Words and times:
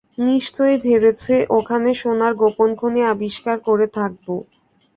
নিশ্চয় 0.25 0.73
ভেবেছে, 0.85 1.35
ওখানে 1.57 1.89
সোনার 1.93 2.33
গোপন 2.41 2.69
খনি 2.75 3.01
আবিষ্কার 3.13 3.57
করে 3.67 3.85
থাকব। 3.97 4.27